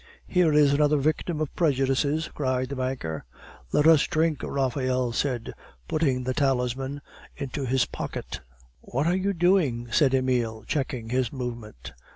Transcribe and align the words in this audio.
"Here 0.25 0.51
is 0.51 0.73
another 0.73 0.97
victim 0.97 1.39
of 1.41 1.55
prejudices!" 1.55 2.27
cried 2.33 2.69
the 2.69 2.75
banker. 2.75 3.23
"Let 3.71 3.85
us 3.85 4.07
drink!" 4.07 4.41
Raphael 4.41 5.11
said, 5.11 5.53
putting 5.87 6.23
the 6.23 6.33
talisman 6.33 7.01
into 7.37 7.67
his 7.67 7.85
pocket. 7.85 8.39
"What 8.79 9.05
are 9.05 9.15
you 9.15 9.33
doing?" 9.33 9.91
said 9.91 10.15
Emile, 10.15 10.63
checking 10.65 11.09
his 11.09 11.31
movement. 11.31 11.93